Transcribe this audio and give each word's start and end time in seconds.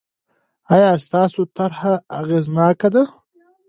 آیا 0.73 0.91
ستاسو 1.05 1.41
طرحه 1.57 1.93
اغېزناکه 2.19 2.89
ده؟ 2.93 3.03